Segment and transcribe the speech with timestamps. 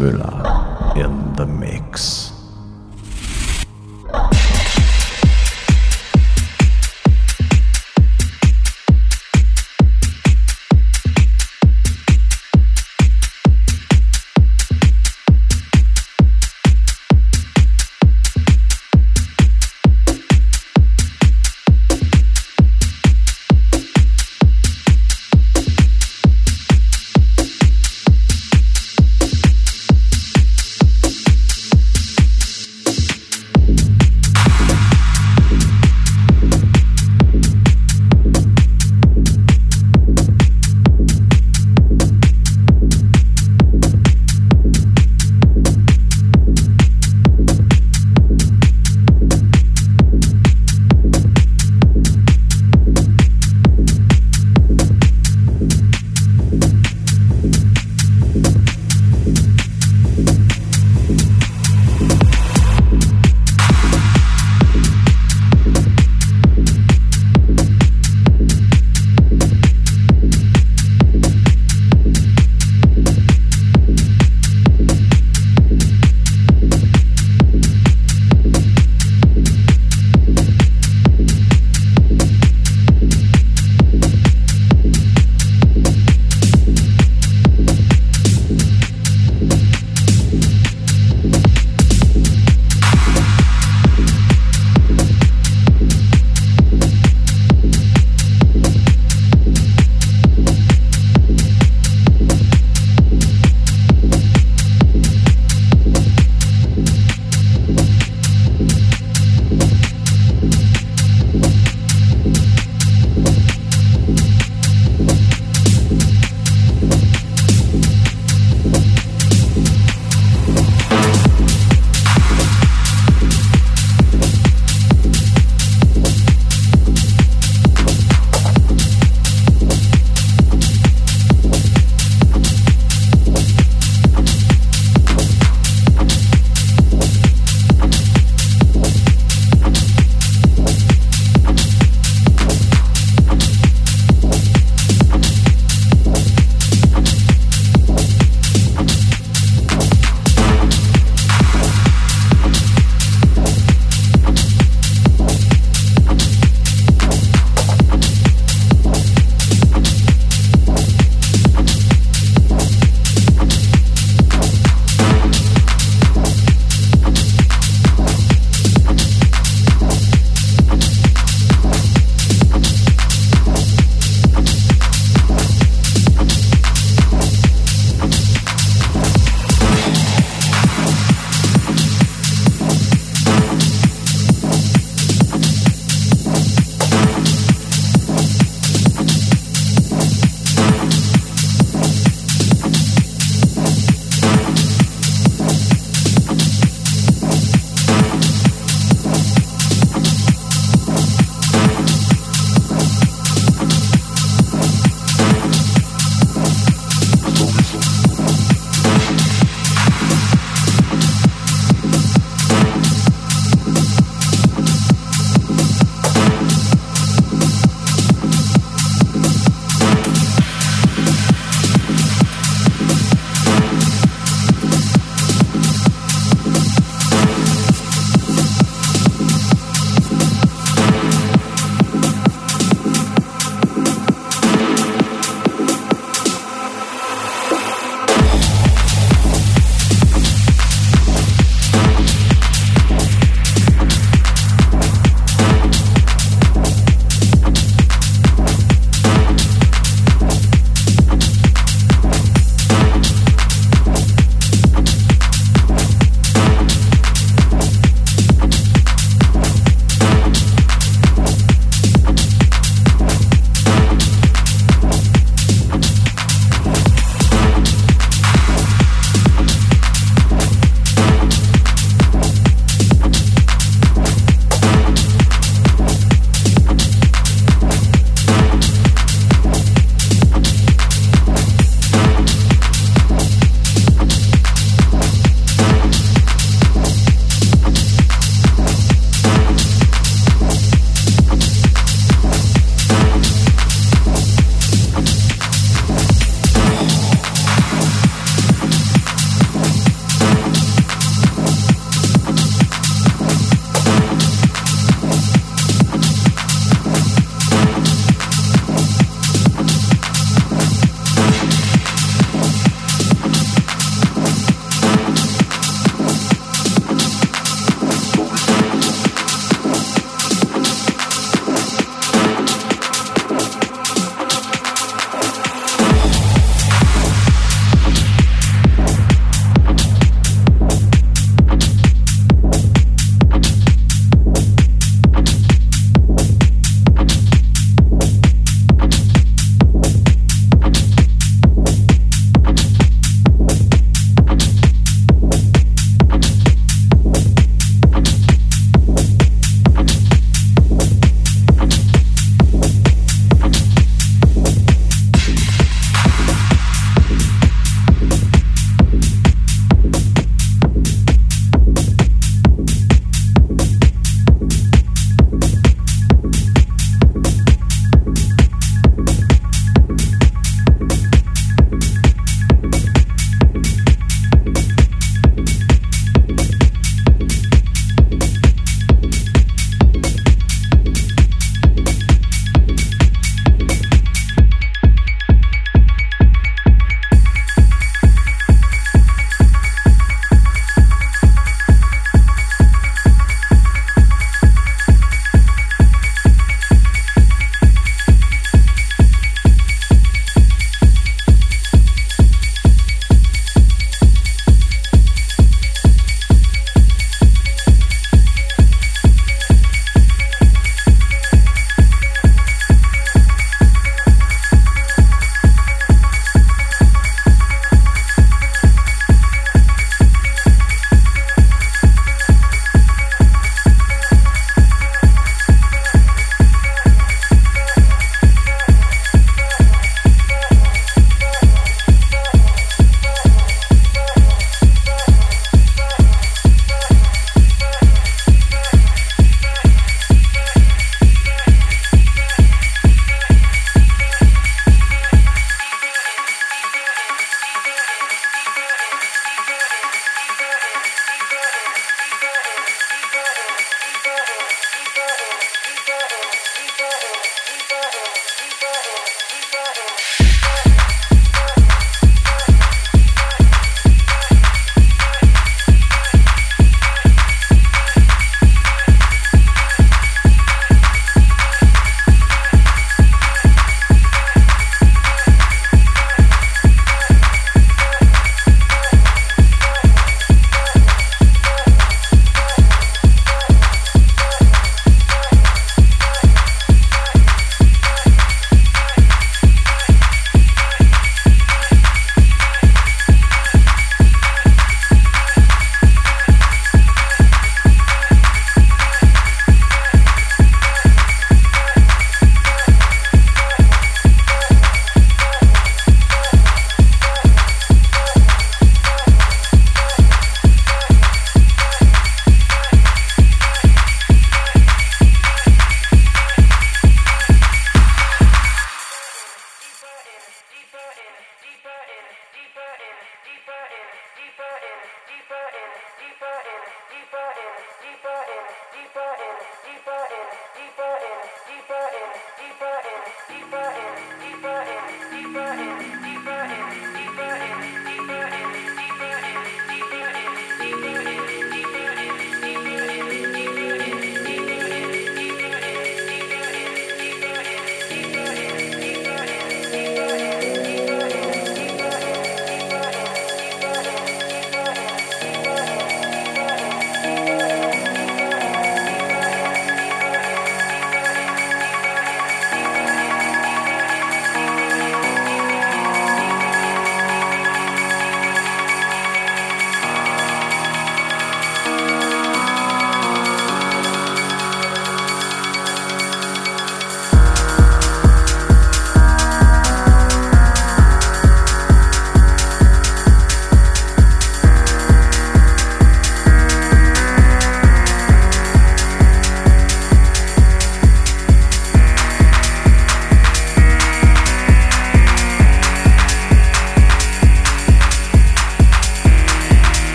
[0.00, 0.49] 对了。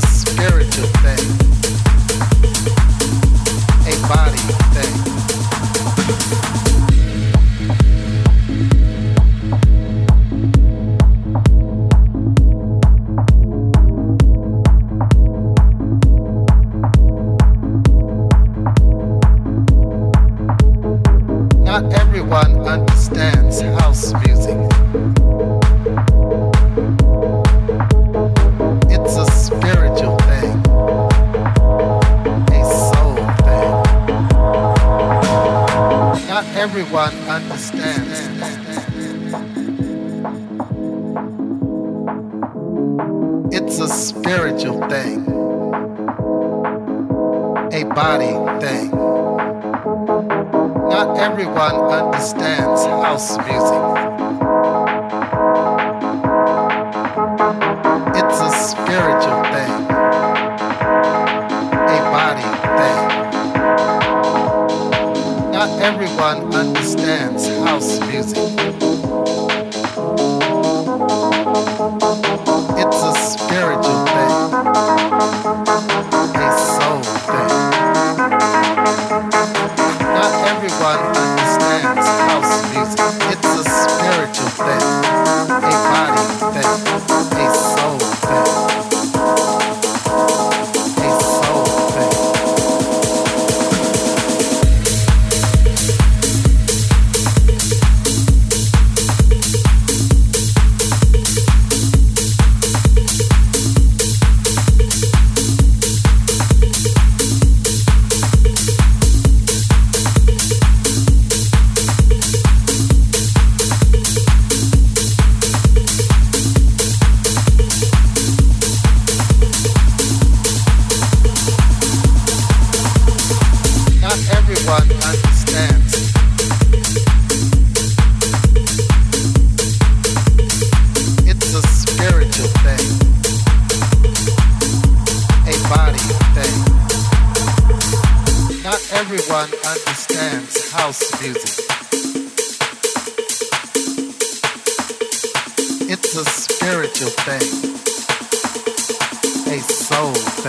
[0.00, 1.24] spiritual thing,
[3.86, 4.38] a body
[4.74, 5.33] thing.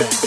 [0.04, 0.24] Thing.